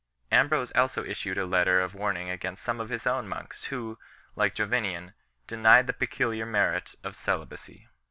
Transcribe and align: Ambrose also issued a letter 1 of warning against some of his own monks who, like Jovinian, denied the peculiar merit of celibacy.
Ambrose 0.31 0.71
also 0.71 1.03
issued 1.05 1.37
a 1.37 1.45
letter 1.45 1.77
1 1.77 1.83
of 1.85 1.93
warning 1.93 2.27
against 2.27 2.63
some 2.63 2.79
of 2.79 2.89
his 2.89 3.05
own 3.05 3.27
monks 3.27 3.65
who, 3.65 3.99
like 4.35 4.55
Jovinian, 4.55 5.13
denied 5.45 5.85
the 5.85 5.93
peculiar 5.93 6.47
merit 6.47 6.95
of 7.03 7.15
celibacy. 7.15 7.87